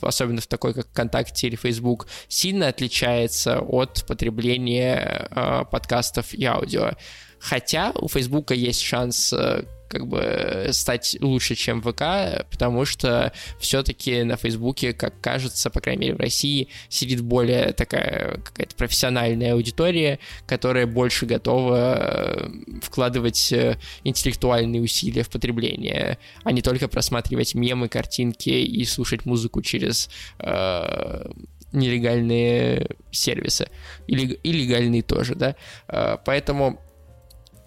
особенно 0.00 0.40
в 0.40 0.46
такой, 0.46 0.74
как 0.74 0.88
ВКонтакте 0.88 1.46
или 1.46 1.56
Facebook, 1.56 2.08
сильно 2.28 2.68
отличается 2.68 3.60
от 3.60 4.04
потребления 4.06 5.28
э, 5.30 5.64
подкастов 5.70 6.34
и 6.34 6.44
аудио. 6.44 6.92
Хотя 7.38 7.92
у 7.94 8.08
Фейсбука 8.08 8.54
есть 8.54 8.80
шанс 8.80 9.32
э, 9.32 9.64
как 9.94 10.08
бы 10.08 10.68
стать 10.72 11.16
лучше, 11.20 11.54
чем 11.54 11.80
ВК, 11.80 12.44
потому 12.50 12.84
что 12.84 13.32
все-таки 13.60 14.24
на 14.24 14.36
Фейсбуке, 14.36 14.92
как 14.92 15.20
кажется, 15.20 15.70
по 15.70 15.80
крайней 15.80 16.00
мере 16.00 16.14
в 16.16 16.20
России, 16.20 16.66
сидит 16.88 17.20
более 17.20 17.72
такая 17.72 18.38
какая-то 18.38 18.74
профессиональная 18.74 19.54
аудитория, 19.54 20.18
которая 20.46 20.88
больше 20.88 21.26
готова 21.26 21.76
э, 21.76 22.48
вкладывать 22.82 23.52
э, 23.52 23.78
интеллектуальные 24.02 24.82
усилия 24.82 25.22
в 25.22 25.30
потребление, 25.30 26.18
а 26.42 26.50
не 26.50 26.60
только 26.60 26.88
просматривать 26.88 27.54
мемы, 27.54 27.88
картинки 27.88 28.50
и 28.50 28.84
слушать 28.84 29.26
музыку 29.26 29.62
через 29.62 30.10
э, 30.40 31.30
нелегальные 31.72 32.96
сервисы. 33.12 33.68
И, 34.08 34.14
и 34.14 34.52
легальные 34.52 35.02
тоже, 35.02 35.36
да. 35.36 35.54
Э, 35.86 36.16
поэтому 36.24 36.80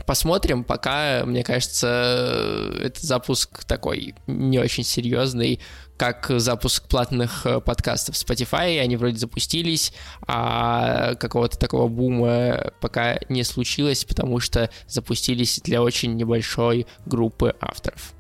посмотрим. 0.08 0.64
Пока, 0.64 1.24
мне 1.26 1.44
кажется, 1.44 2.72
это 2.82 3.06
запуск 3.06 3.66
такой 3.66 4.16
не 4.26 4.58
очень 4.58 4.84
серьезный, 4.84 5.60
как 5.98 6.32
запуск 6.38 6.88
платных 6.88 7.46
э, 7.46 7.60
подкастов 7.60 8.16
Spotify. 8.16 8.80
Они 8.80 8.96
вроде 8.96 9.18
запустились, 9.18 9.94
а 10.26 11.16
какого-то 11.16 11.60
такого 11.60 11.90
бума 11.90 12.72
пока 12.80 13.20
не 13.28 13.44
случилось, 13.44 14.06
потому 14.06 14.40
что 14.40 14.70
запустились 14.88 15.60
для 15.60 15.84
очень 15.84 16.16
небольшой 16.16 16.88
группы 17.06 17.54
авторов. 17.60 18.14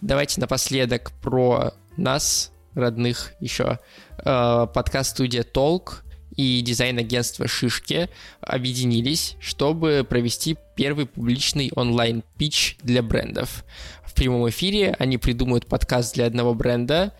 Давайте 0.00 0.40
напоследок 0.40 1.10
про 1.20 1.74
нас, 1.96 2.52
родных 2.74 3.32
еще. 3.40 3.80
Э, 4.24 4.68
подкаст-студия 4.72 5.42
Толк 5.42 6.04
и 6.36 6.60
дизайн-агентство 6.62 7.46
«Шишки» 7.46 8.08
объединились, 8.40 9.36
чтобы 9.40 10.06
провести 10.08 10.56
первый 10.76 11.06
публичный 11.06 11.70
онлайн-пич 11.74 12.76
для 12.82 13.02
брендов. 13.02 13.64
В 14.04 14.14
прямом 14.14 14.48
эфире 14.48 14.94
они 14.98 15.18
придумают 15.18 15.66
подкаст 15.66 16.14
для 16.14 16.26
одного 16.26 16.54
бренда, 16.54 17.14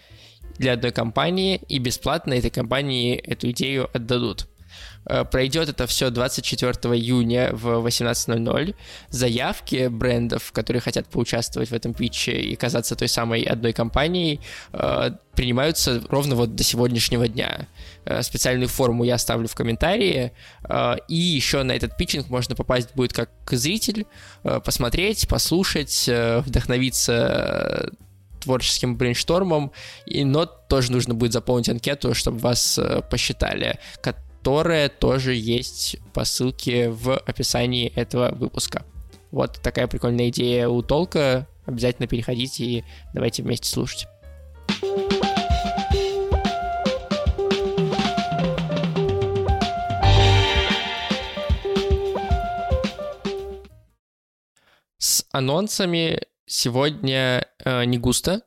для 0.59 0.75
одной 0.75 0.93
компании, 0.93 1.61
и 1.69 1.79
бесплатно 1.79 2.35
этой 2.35 2.51
компании 2.51 3.17
эту 3.17 3.51
идею 3.51 3.89
отдадут. 3.95 4.49
Э, 5.07 5.25
пройдет 5.25 5.69
это 5.69 5.87
все 5.87 6.11
24 6.11 6.73
июня 6.95 7.51
в 7.53 7.87
18.00. 7.87 8.75
Заявки 9.11 9.89
брендов, 9.89 10.53
которые 10.53 10.81
хотят 10.81 11.07
поучаствовать 11.09 11.71
в 11.71 11.75
этом 11.75 11.95
питче 11.95 12.33
и 12.33 12.57
казаться 12.57 12.97
той 12.97 13.09
самой 13.09 13.43
одной 13.43 13.73
компанией, 13.73 14.41
э, 14.73 15.11
принимаются 15.35 16.03
ровно 16.09 16.35
вот 16.35 16.55
до 16.55 16.63
сегодняшнего 16.63 17.27
дня. 17.29 17.67
Э, 18.05 18.23
специальную 18.23 18.69
форму 18.69 19.05
я 19.05 19.15
оставлю 19.15 19.49
в 19.49 19.55
комментарии. 19.55 20.33
И 21.09 21.15
еще 21.15 21.63
на 21.63 21.73
этот 21.73 21.97
питчинг 21.97 22.29
можно 22.29 22.55
попасть 22.55 22.95
будет 22.95 23.13
как 23.13 23.31
зритель, 23.51 24.07
посмотреть, 24.43 25.27
послушать, 25.29 26.09
вдохновиться 26.09 27.91
творческим 28.41 28.97
брейнштормом, 28.97 29.73
и, 30.07 30.25
но 30.25 30.47
тоже 30.47 30.93
нужно 30.93 31.15
будет 31.15 31.33
заполнить 31.33 31.69
анкету, 31.69 32.15
чтобы 32.15 32.39
вас 32.39 32.79
посчитали 33.11 33.79
которая 34.43 34.89
тоже 34.89 35.35
есть 35.35 35.99
по 36.13 36.25
ссылке 36.25 36.91
в 36.91 37.17
описании 37.17 37.93
этого 37.95 38.35
выпуска. 38.35 38.85
Вот 39.31 39.61
такая 39.63 39.87
прикольная 39.87 40.31
идея 40.31 40.67
у 40.67 40.83
Толка. 40.83 41.47
Обязательно 41.65 42.09
переходите 42.09 42.65
и 42.65 42.85
давайте 43.15 43.45
вместе 43.45 43.69
слушать. 43.69 44.09
С 54.99 55.25
анонсами 55.31 56.21
сегодня 56.47 57.47
э, 57.65 57.85
не 57.85 57.97
густо. 57.97 58.43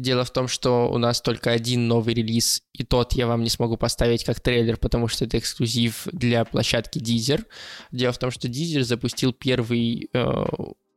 Дело 0.00 0.24
в 0.24 0.30
том, 0.30 0.48
что 0.48 0.90
у 0.90 0.96
нас 0.96 1.20
только 1.20 1.50
один 1.50 1.86
новый 1.86 2.14
релиз, 2.14 2.62
и 2.72 2.84
тот 2.84 3.12
я 3.12 3.26
вам 3.26 3.42
не 3.42 3.50
смогу 3.50 3.76
поставить 3.76 4.24
как 4.24 4.40
трейлер, 4.40 4.78
потому 4.78 5.08
что 5.08 5.26
это 5.26 5.36
эксклюзив 5.36 6.08
для 6.10 6.46
площадки 6.46 6.98
Deezer. 6.98 7.44
Дело 7.92 8.14
в 8.14 8.18
том, 8.18 8.30
что 8.30 8.48
Deezer 8.48 8.80
запустил 8.80 9.34
первый 9.34 10.08
э, 10.14 10.44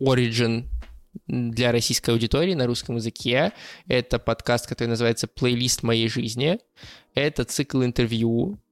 Origin 0.02 0.68
для 1.28 1.74
российской 1.74 2.12
аудитории 2.12 2.54
на 2.54 2.66
русском 2.66 2.96
языке. 2.96 3.52
Это 3.88 4.20
подкаст, 4.20 4.68
который 4.68 4.88
называется 4.88 5.28
«Плейлист 5.28 5.84
моей 5.84 6.08
жизни». 6.08 6.60
Это 7.14 7.44
цикл 7.44 7.84
интервью 7.84 8.63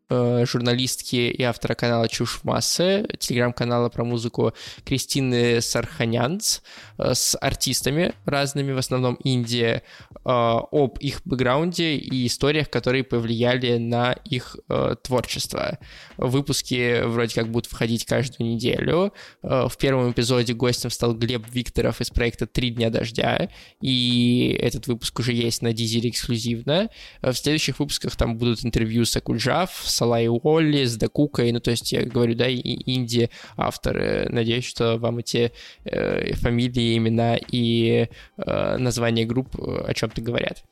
журналистки 0.45 1.15
и 1.15 1.43
автора 1.43 1.73
канала 1.73 2.07
«Чушь 2.07 2.41
массы», 2.43 3.07
телеграм-канала 3.19 3.89
про 3.89 4.03
музыку 4.03 4.53
Кристины 4.83 5.61
Сарханянц 5.61 6.59
э, 6.97 7.13
с 7.13 7.37
артистами 7.39 8.13
разными, 8.25 8.71
в 8.73 8.77
основном 8.77 9.15
Индии, 9.23 9.75
э, 9.75 9.81
об 10.23 10.97
их 10.99 11.21
бэкграунде 11.25 11.95
и 11.95 12.27
историях, 12.27 12.69
которые 12.69 13.03
повлияли 13.03 13.77
на 13.77 14.13
их 14.25 14.57
творчество. 15.03 15.77
Выпуски 16.17 17.03
вроде 17.03 17.35
как 17.35 17.49
будут 17.49 17.71
входить 17.71 18.05
каждую 18.05 18.49
неделю. 18.49 19.13
В 19.41 19.71
первом 19.79 20.11
эпизоде 20.11 20.53
гостем 20.53 20.89
стал 20.89 21.13
Глеб 21.13 21.45
Викторов 21.49 22.01
из 22.01 22.09
проекта 22.09 22.47
«Три 22.47 22.71
дня 22.71 22.89
дождя», 22.89 23.49
и 23.81 24.57
этот 24.59 24.87
выпуск 24.87 25.19
уже 25.19 25.33
есть 25.33 25.61
на 25.61 25.73
Дизеле 25.73 26.09
эксклюзивно. 26.09 26.89
В 27.21 27.33
следующих 27.33 27.79
выпусках 27.79 28.15
там 28.15 28.37
будут 28.37 28.65
интервью 28.65 29.05
с 29.05 29.15
Акуджав, 29.15 29.81
с 29.83 30.00
Салай 30.01 30.27
Уолли, 30.27 30.85
с 30.85 30.97
Дакукой, 30.97 31.51
ну, 31.51 31.59
то 31.59 31.69
есть 31.69 31.91
я 31.91 32.03
говорю, 32.03 32.33
да, 32.33 32.47
и 32.47 32.59
инди 32.91 33.29
авторы. 33.55 34.27
Надеюсь, 34.29 34.65
что 34.65 34.97
вам 34.97 35.19
эти 35.19 35.51
э, 35.83 36.33
фамилии, 36.33 36.97
имена 36.97 37.37
и 37.37 38.07
э, 38.37 38.77
названия 38.77 39.25
групп 39.25 39.55
э, 39.59 39.85
о 39.89 39.93
чем-то 39.93 40.19
говорят. 40.21 40.63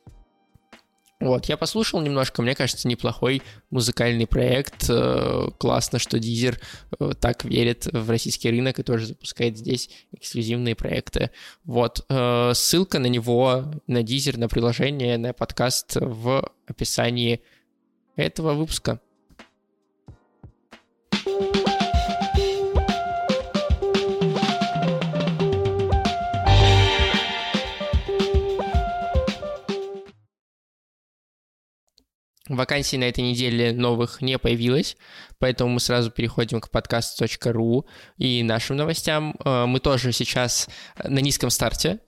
Вот, 1.20 1.44
я 1.44 1.56
послушал 1.56 2.00
немножко, 2.00 2.42
мне 2.42 2.56
кажется, 2.56 2.88
неплохой 2.88 3.40
музыкальный 3.70 4.26
проект. 4.26 4.86
Э, 4.90 5.50
классно, 5.60 6.00
что 6.00 6.18
Дизер 6.18 6.60
э, 6.98 7.12
так 7.20 7.44
верит 7.44 7.86
в 7.86 8.10
российский 8.10 8.50
рынок 8.50 8.80
и 8.80 8.82
тоже 8.82 9.06
запускает 9.06 9.56
здесь 9.56 9.90
эксклюзивные 10.10 10.74
проекты. 10.74 11.30
Вот, 11.62 12.04
ссылка 12.54 12.98
на 12.98 13.06
него, 13.06 13.74
на 13.86 14.02
Дизер, 14.02 14.38
на 14.38 14.48
приложение, 14.48 15.18
на 15.18 15.32
подкаст 15.32 15.98
в 16.00 16.50
описании 16.66 17.42
этого 18.16 18.54
выпуска. 18.54 19.00
Вакансий 32.50 32.98
на 32.98 33.04
этой 33.04 33.22
неделе 33.22 33.72
новых 33.72 34.22
не 34.22 34.36
появилось, 34.36 34.96
поэтому 35.38 35.70
мы 35.70 35.80
сразу 35.80 36.10
переходим 36.10 36.60
к 36.60 36.68
подкаст.ру 36.68 37.86
и 38.18 38.42
нашим 38.42 38.76
новостям. 38.76 39.36
Э, 39.44 39.66
мы 39.66 39.78
тоже 39.78 40.10
сейчас 40.10 40.68
на 41.04 41.20
низком 41.20 41.50
старте, 41.50 42.00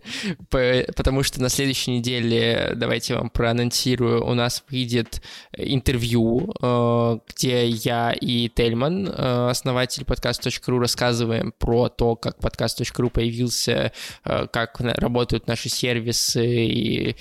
потому 0.48 1.22
что 1.22 1.42
на 1.42 1.50
следующей 1.50 1.90
неделе, 1.90 2.72
давайте 2.74 3.16
вам 3.16 3.28
проанонсирую, 3.28 4.26
у 4.26 4.32
нас 4.32 4.64
выйдет 4.70 5.20
интервью, 5.58 6.54
э, 6.62 7.18
где 7.28 7.68
я 7.68 8.12
и 8.12 8.48
Тельман, 8.48 9.06
э, 9.06 9.48
основатель 9.50 10.06
подкаст.ру, 10.06 10.78
рассказываем 10.78 11.52
про 11.58 11.90
то, 11.90 12.16
как 12.16 12.38
подкаст.ру 12.38 13.10
появился, 13.10 13.92
как 14.24 14.80
работают 14.80 15.46
наши 15.46 15.68
сервисы 15.68 16.46
и 16.46 17.16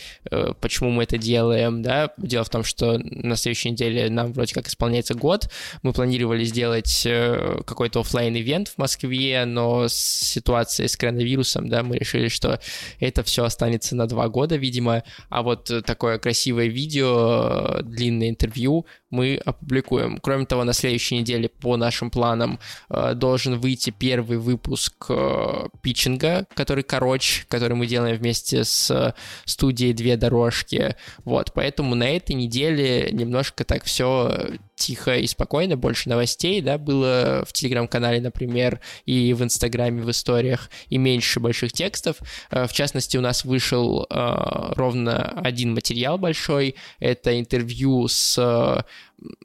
почему 0.62 0.90
мы 0.92 1.04
это 1.04 1.18
делаем, 1.18 1.82
да. 1.82 2.14
Дело 2.18 2.46
в 2.46 2.50
том, 2.50 2.61
том, 2.62 2.64
что 2.64 2.98
на 2.98 3.36
следующей 3.36 3.72
неделе 3.72 4.10
нам 4.10 4.34
вроде 4.34 4.54
как 4.54 4.68
исполняется 4.68 5.14
год. 5.14 5.50
Мы 5.84 5.94
планировали 5.94 6.44
сделать 6.46 7.04
э, 7.06 7.62
какой-то 7.66 8.02
офлайн 8.02 8.36
ивент 8.36 8.70
в 8.70 8.78
Москве, 8.78 9.46
но 9.46 9.88
с 9.88 9.94
ситуацией 9.94 10.88
с 10.88 10.98
коронавирусом, 10.98 11.70
да, 11.70 11.84
мы 11.84 11.98
решили, 11.98 12.28
что 12.28 12.60
это 13.00 13.24
все 13.24 13.44
останется 13.44 13.96
на 13.96 14.08
два 14.08 14.28
года, 14.30 14.56
видимо. 14.56 15.04
А 15.30 15.42
вот 15.42 15.72
такое 15.86 16.18
красивое 16.18 16.68
видео, 16.68 17.80
э, 17.80 17.84
длинное 17.84 18.30
интервью 18.30 18.86
мы 19.12 19.36
опубликуем. 19.46 20.18
Кроме 20.18 20.46
того, 20.46 20.64
на 20.64 20.74
следующей 20.74 21.20
неделе 21.20 21.50
по 21.50 21.78
нашим 21.78 22.10
планам 22.10 22.60
э, 22.90 23.14
должен 23.14 23.60
выйти 23.60 23.92
первый 23.92 24.38
выпуск 24.38 25.06
э, 25.10 25.68
питчинга, 25.82 26.48
который 26.56 26.84
короче, 26.84 27.46
который 27.48 27.76
мы 27.76 27.86
делаем 27.86 28.18
вместе 28.18 28.64
с 28.64 29.14
студией 29.46 29.94
«Две 29.94 30.18
дорожки». 30.18 30.96
Вот, 31.26 31.54
поэтому 31.54 31.96
на 31.96 32.10
этой 32.10 32.34
неделе 32.34 33.10
немножко 33.12 33.64
так 33.64 33.84
все 33.84 34.58
тихо 34.76 35.18
и 35.18 35.28
спокойно, 35.28 35.78
больше 35.78 36.10
новостей, 36.10 36.62
да, 36.62 36.78
было 36.78 37.44
в 37.48 37.54
Телеграм-канале, 37.54 38.20
например, 38.20 38.80
и 39.06 39.34
в 39.34 39.44
Инстаграме, 39.44 40.02
в 40.02 40.10
историях, 40.10 40.70
и 40.90 40.98
меньше 40.98 41.40
больших 41.40 41.72
текстов. 41.74 42.18
Э, 42.50 42.68
в 42.68 42.74
частности, 42.74 43.18
у 43.18 43.22
нас 43.22 43.46
вышел 43.46 44.08
э, 44.10 44.74
ровно 44.76 45.22
один 45.44 45.74
материал 45.74 46.18
большой, 46.18 46.76
это 47.00 47.40
интервью 47.40 48.08
с 48.08 48.86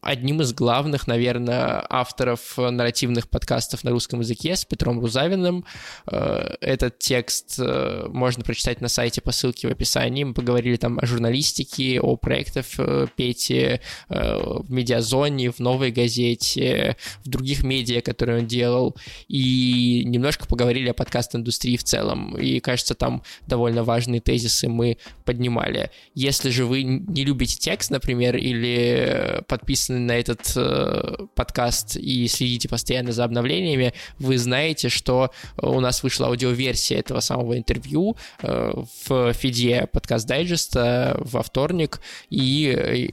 одним 0.01 0.41
из 0.41 0.53
главных, 0.53 1.07
наверное, 1.07 1.85
авторов 1.89 2.57
нарративных 2.57 3.29
подкастов 3.29 3.85
на 3.85 3.91
русском 3.91 4.21
языке 4.21 4.57
с 4.57 4.65
Петром 4.65 5.01
Рузавиным. 5.01 5.65
Э, 6.07 6.55
этот 6.61 6.99
текст 6.99 7.57
э, 7.59 8.07
можно 8.09 8.43
прочитать 8.45 8.81
на 8.81 8.89
сайте 8.89 9.21
по 9.21 9.33
ссылке 9.33 9.69
в 9.69 9.71
описании. 9.71 10.25
Мы 10.25 10.35
поговорили 10.35 10.77
там 10.77 10.99
о 10.99 11.07
журналистике, 11.07 12.01
о 12.01 12.17
проектах 12.17 12.67
э, 12.79 13.07
Пети 13.17 13.81
в 14.09 14.71
Медиазоне, 14.71 15.51
в 15.51 15.59
Новой 15.59 15.91
газете, 15.91 16.97
в 17.25 17.29
других 17.29 17.63
медиа, 17.63 18.01
которые 18.01 18.41
он 18.41 18.47
делал, 18.47 18.97
и 19.29 20.03
немножко 20.05 20.47
поговорили 20.47 20.89
о 20.89 20.95
подкаст-индустрии 20.95 21.77
в 21.77 21.85
целом. 21.85 22.37
И, 22.39 22.61
кажется, 22.61 22.95
там 22.95 23.23
довольно 23.47 23.85
важные 23.85 24.21
тезисы 24.21 24.69
мы 24.69 24.99
поднимали. 25.25 25.91
Если 26.15 26.51
же 26.51 26.65
вы 26.65 26.83
не 26.83 27.25
любите 27.25 27.57
текст, 27.59 27.91
например, 27.91 28.37
или 28.37 29.43
под 29.49 29.66
подписаны 29.67 29.99
на 29.99 30.13
этот 30.13 30.53
э, 30.55 31.27
подкаст 31.35 31.97
и 31.97 32.29
следите 32.29 32.69
постоянно 32.69 33.11
за 33.11 33.25
обновлениями, 33.25 33.95
вы 34.21 34.39
знаете, 34.39 34.89
что 34.89 35.33
у 35.61 35.81
нас 35.81 36.05
вышла 36.05 36.29
аудиоверсия 36.29 37.01
этого 37.01 37.19
самого 37.19 37.59
интервью 37.59 38.17
э, 38.43 38.73
в 39.09 39.33
фиде 39.33 39.89
подкаст 39.93 40.29
дайджеста 40.29 41.17
во 41.19 41.43
вторник, 41.43 42.01
и 42.31 43.13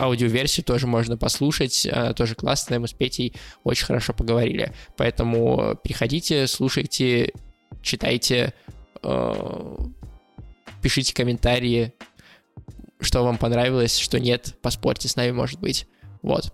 аудиоверсию 0.00 0.64
тоже 0.64 0.88
можно 0.88 1.16
послушать, 1.16 1.86
тоже 2.16 2.34
классная, 2.34 2.80
мы 2.80 2.88
с 2.88 2.92
Петей 2.92 3.32
очень 3.62 3.86
хорошо 3.86 4.12
поговорили. 4.12 4.72
Поэтому 4.96 5.78
переходите, 5.84 6.48
слушайте, 6.48 7.32
читайте, 7.82 8.52
э, 9.04 9.76
пишите 10.82 11.14
комментарии, 11.14 11.92
что 13.04 13.22
вам 13.22 13.38
понравилось, 13.38 13.98
что 13.98 14.18
нет, 14.18 14.56
поспорьте 14.62 15.08
с 15.08 15.16
нами, 15.16 15.30
может 15.30 15.60
быть. 15.60 15.86
Вот. 16.22 16.52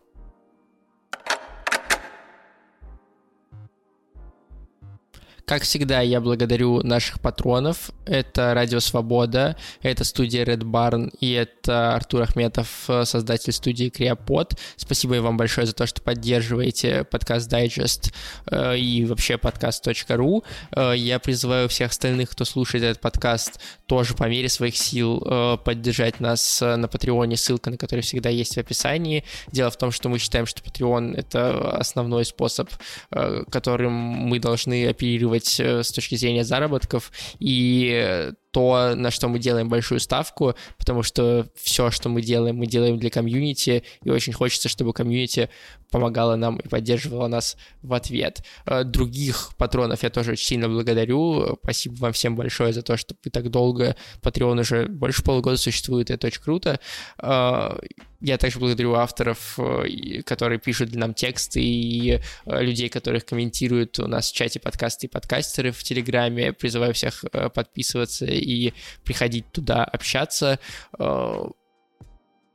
Как 5.51 5.65
всегда, 5.65 6.01
я 6.01 6.21
благодарю 6.21 6.81
наших 6.85 7.19
патронов. 7.19 7.91
Это 8.07 8.55
Радио 8.55 8.79
Свобода, 8.79 9.57
это 9.83 10.05
студия 10.05 10.45
Red 10.45 10.63
Barn 10.63 11.13
и 11.19 11.33
это 11.33 11.93
Артур 11.97 12.23
Ахметов, 12.23 12.89
создатель 13.03 13.53
студии 13.53 13.89
Креопод. 13.89 14.57
Спасибо 14.77 15.15
вам 15.15 15.37
большое 15.37 15.67
за 15.67 15.73
то, 15.73 15.89
что 15.89 16.03
поддерживаете 16.03 17.03
подкаст 17.03 17.53
Digest 17.53 18.13
э, 18.49 18.79
и 18.79 19.05
вообще 19.05 19.39
подкаст.ру. 19.39 20.45
Э, 20.71 20.93
я 20.97 21.19
призываю 21.19 21.69
всех 21.69 21.91
остальных, 21.91 22.31
кто 22.31 22.45
слушает 22.45 22.85
этот 22.85 23.01
подкаст, 23.01 23.61
тоже 23.87 24.15
по 24.15 24.29
мере 24.29 24.49
своих 24.49 24.77
сил 24.77 25.21
э, 25.27 25.57
поддержать 25.65 26.21
нас 26.21 26.61
на 26.61 26.87
Патреоне, 26.87 27.37
ссылка 27.37 27.71
на 27.71 27.77
который 27.77 28.03
всегда 28.03 28.29
есть 28.29 28.55
в 28.55 28.59
описании. 28.59 29.25
Дело 29.51 29.73
в 29.73 29.77
том, 29.77 29.91
что 29.91 30.09
мы 30.09 30.21
считаем, 30.21 30.47
что 30.47 30.63
Patreon— 30.63 31.17
это 31.17 31.73
основной 31.73 32.25
способ, 32.25 32.71
которым 33.11 33.93
мы 33.93 34.39
должны 34.39 34.87
оперировать 34.87 35.40
делать 35.41 35.61
э, 35.61 35.83
с 35.83 35.93
точки 35.93 36.15
зрения 36.15 36.45
заработков, 36.45 37.13
и 37.39 38.33
то, 38.51 38.95
на 38.95 39.11
что 39.11 39.29
мы 39.29 39.39
делаем 39.39 39.69
большую 39.69 40.01
ставку, 40.01 40.55
потому 40.79 41.03
что 41.03 41.47
все, 41.55 41.91
что 41.91 42.09
мы 42.09 42.23
делаем, 42.23 42.57
мы 42.57 42.67
делаем 42.67 42.99
для 42.99 43.11
комьюнити, 43.11 43.85
и 44.03 44.11
очень 44.11 44.33
хочется, 44.33 44.69
чтобы 44.69 44.93
комьюнити 44.93 45.51
помогала 45.91 46.37
нам 46.37 46.57
и 46.57 46.69
поддерживала 46.69 47.27
нас 47.29 47.57
в 47.83 47.93
ответ. 47.93 48.43
Э, 48.67 48.85
других 48.85 49.51
патронов 49.59 50.03
я 50.03 50.11
тоже 50.11 50.33
очень 50.33 50.47
сильно 50.47 50.69
благодарю. 50.69 51.59
Спасибо 51.63 51.95
вам 51.97 52.13
всем 52.13 52.37
большое 52.37 52.73
за 52.73 52.83
то, 52.83 52.97
что 52.97 53.15
вы 53.25 53.31
так 53.31 53.51
долго... 53.51 53.97
Patreon 54.23 54.61
уже 54.61 54.87
больше 54.87 55.23
полугода 55.23 55.57
существует, 55.57 56.11
это 56.11 56.27
очень 56.29 56.43
круто. 56.43 56.81
Э, 57.19 57.79
я 58.21 58.39
также 58.39 58.59
благодарю 58.59 58.95
авторов, 58.95 59.59
э, 59.59 60.23
которые 60.25 60.59
пишут 60.59 60.91
для 60.91 61.01
нам 61.01 61.15
тексты, 61.15 61.61
и 61.61 62.21
людей, 62.47 62.89
которых 62.89 63.25
комментируют 63.25 63.99
у 63.99 64.07
нас 64.07 64.31
в 64.31 64.35
чате 64.35 64.61
подкасты 64.61 65.07
и 65.07 65.11
подкастеры 65.11 65.73
в 65.73 65.83
Телеграме. 65.83 66.53
Призываю 66.53 66.95
всех 66.95 67.25
подписываться 67.55 68.27
и 68.41 68.75
приходить 69.05 69.51
туда 69.53 69.85
общаться. 69.85 70.59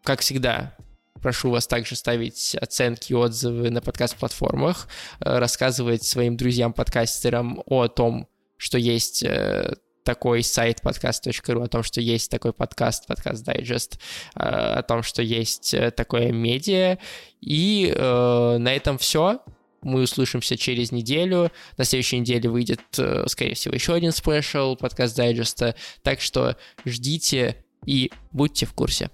Как 0.03 0.19
всегда, 0.19 0.75
Прошу 1.25 1.49
вас 1.49 1.65
также 1.65 1.95
ставить 1.95 2.55
оценки 2.61 3.11
и 3.11 3.15
отзывы 3.15 3.71
на 3.71 3.81
подкаст-платформах, 3.81 4.87
э, 5.19 5.39
рассказывать 5.39 6.03
своим 6.03 6.37
друзьям-подкастерам 6.37 7.63
о 7.65 7.87
том, 7.87 8.27
что 8.57 8.77
есть 8.77 9.23
э, 9.23 9.73
такой 10.03 10.43
сайт 10.43 10.81
подкаст.ру, 10.83 11.63
о 11.63 11.67
том, 11.67 11.81
что 11.81 11.99
есть 11.99 12.29
такой 12.29 12.53
подкаст, 12.53 13.07
подкаст 13.07 13.43
дайджест, 13.43 13.99
э, 14.35 14.39
о 14.39 14.83
том, 14.83 15.01
что 15.01 15.23
есть 15.23 15.73
такое 15.95 16.31
медиа. 16.31 16.99
И 17.41 17.91
э, 17.91 18.57
на 18.59 18.75
этом 18.75 18.99
все. 18.99 19.39
Мы 19.85 20.01
услышимся 20.01 20.57
через 20.57 20.91
неделю. 20.91 21.51
На 21.77 21.85
следующей 21.85 22.19
неделе 22.19 22.49
выйдет, 22.49 22.81
скорее 23.27 23.53
всего, 23.53 23.73
еще 23.73 23.93
один 23.93 24.11
спешл 24.11 24.75
подкаст 24.75 25.15
дайджеста. 25.15 25.75
Так 26.01 26.19
что 26.21 26.57
ждите 26.85 27.63
и 27.85 28.11
будьте 28.31 28.65
в 28.65 28.73
курсе. 28.73 29.11